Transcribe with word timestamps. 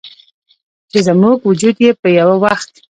چې 0.91 0.99
زموږ 1.07 1.37
وجود 1.49 1.75
یې 1.85 1.91
په 2.01 2.07
یوه 2.19 2.35
وخت 2.43 2.69